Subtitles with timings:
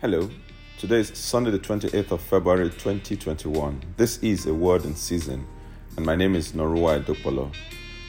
[0.00, 0.30] Hello.
[0.78, 3.82] Today is Sunday, the 28th of February 2021.
[3.96, 5.44] This is a word in season,
[5.96, 7.52] and my name is Norua Edopolo.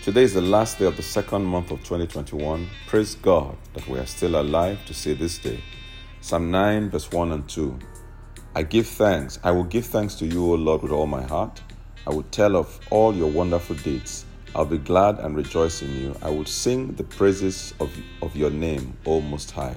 [0.04, 2.70] Today is the last day of the second month of 2021.
[2.86, 5.64] Praise God that we are still alive to see this day.
[6.22, 7.80] Psalm 9, verse 1 and 2.
[8.54, 9.40] I give thanks.
[9.44, 11.60] I will give thanks to you, O Lord, with all my heart.
[12.06, 14.26] I will tell of all your wonderful deeds.
[14.54, 16.16] I'll be glad and rejoice in you.
[16.22, 19.76] I will sing the praises of, of your name, O Most High.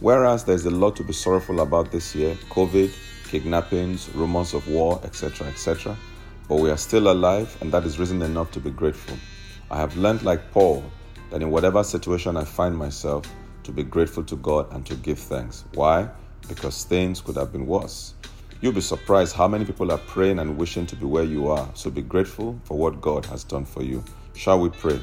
[0.00, 2.92] Whereas there's a lot to be sorrowful about this year COVID,
[3.28, 5.96] kidnappings, rumors of war, etc., etc.
[6.48, 9.16] But we are still alive, and that is reason enough to be grateful.
[9.70, 10.84] I have learned, like Paul,
[11.30, 13.26] that in whatever situation I find myself,
[13.64, 15.64] to be grateful to God and to give thanks.
[15.74, 16.08] Why?
[16.46, 18.14] Because things could have been worse.
[18.60, 21.68] You'll be surprised how many people are praying and wishing to be where you are.
[21.74, 24.04] So be grateful for what God has done for you.
[24.34, 25.00] Shall we pray?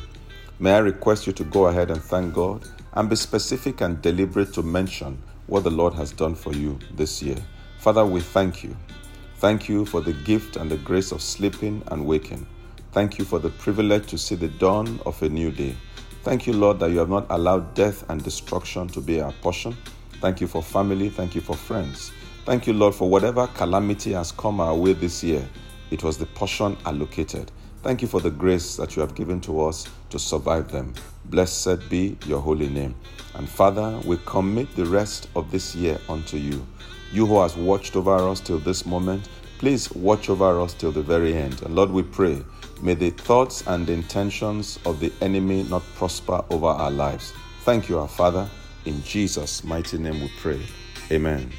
[0.59, 4.53] May I request you to go ahead and thank God and be specific and deliberate
[4.53, 7.37] to mention what the Lord has done for you this year.
[7.79, 8.77] Father, we thank you.
[9.37, 12.45] Thank you for the gift and the grace of sleeping and waking.
[12.91, 15.75] Thank you for the privilege to see the dawn of a new day.
[16.21, 19.75] Thank you, Lord, that you have not allowed death and destruction to be our portion.
[20.21, 21.09] Thank you for family.
[21.09, 22.11] Thank you for friends.
[22.45, 25.45] Thank you, Lord, for whatever calamity has come our way this year.
[25.89, 27.51] It was the portion allocated.
[27.83, 30.93] Thank you for the grace that you have given to us to survive them.
[31.25, 32.95] Blessed be your holy name.
[33.35, 36.65] And Father, we commit the rest of this year unto you.
[37.11, 41.03] You who has watched over us till this moment, please watch over us till the
[41.03, 41.61] very end.
[41.61, 42.41] And Lord, we pray,
[42.81, 47.33] may the thoughts and intentions of the enemy not prosper over our lives.
[47.63, 48.49] Thank you, our Father.
[48.85, 50.61] In Jesus' mighty name we pray.
[51.11, 51.51] Amen.